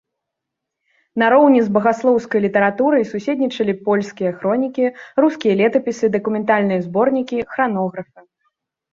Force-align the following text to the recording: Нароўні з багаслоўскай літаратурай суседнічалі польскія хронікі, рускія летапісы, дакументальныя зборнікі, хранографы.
Нароўні 1.23 1.59
з 1.65 1.73
багаслоўскай 1.75 2.39
літаратурай 2.45 3.03
суседнічалі 3.11 3.75
польскія 3.89 4.31
хронікі, 4.37 4.85
рускія 5.23 5.53
летапісы, 5.59 6.05
дакументальныя 6.15 6.79
зборнікі, 6.87 7.37
хранографы. 7.53 8.19